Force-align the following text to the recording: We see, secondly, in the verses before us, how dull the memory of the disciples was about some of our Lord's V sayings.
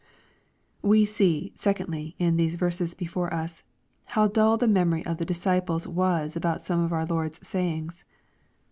We 0.81 1.05
see, 1.05 1.53
secondly, 1.55 2.15
in 2.17 2.35
the 2.35 2.49
verses 2.55 2.95
before 2.95 3.31
us, 3.31 3.61
how 4.05 4.29
dull 4.29 4.57
the 4.57 4.67
memory 4.67 5.05
of 5.05 5.17
the 5.17 5.25
disciples 5.25 5.87
was 5.87 6.35
about 6.35 6.63
some 6.63 6.79
of 6.83 6.91
our 6.91 7.05
Lord's 7.05 7.37
V 7.37 7.45
sayings. 7.45 8.03